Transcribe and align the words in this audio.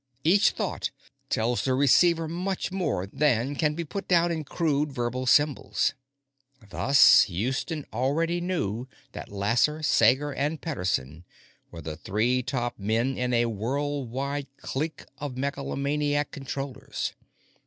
Each 0.23 0.49
thought 0.49 0.89
tells 1.29 1.63
the 1.63 1.75
receiver 1.75 2.27
much 2.27 2.71
more 2.71 3.05
than 3.05 3.55
can 3.55 3.75
be 3.75 3.83
put 3.83 4.07
down 4.07 4.31
in 4.31 4.43
crude 4.43 4.91
verbal 4.91 5.27
symbols. 5.27 5.93
Thus, 6.71 7.21
Houston 7.25 7.85
already 7.93 8.41
knew 8.41 8.87
that 9.11 9.29
Lasser, 9.31 9.83
Sager, 9.83 10.33
and 10.33 10.59
Pederson 10.59 11.23
were 11.69 11.83
the 11.83 11.97
three 11.97 12.41
top 12.41 12.79
men 12.79 13.15
in 13.15 13.31
a 13.31 13.45
world 13.45 14.09
wide 14.09 14.47
clique 14.57 15.05
of 15.19 15.37
megalomaniac 15.37 16.31
Controllers. 16.31 17.13